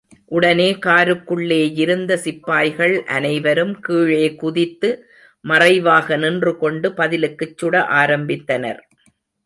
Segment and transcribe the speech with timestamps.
[0.31, 4.89] உடனே காருக்குள்ளேயிருந்த சிப்பாய்கள் அனைவரும் கீழே குதித்து
[5.45, 8.81] மறைவாக நின்று கொண்டு பதிலுக்குச் சுட ஆரம்பித்தனர்.